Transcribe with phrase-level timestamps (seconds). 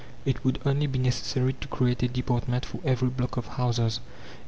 [0.25, 3.99] It would only be necessary to create a department for every block of houses.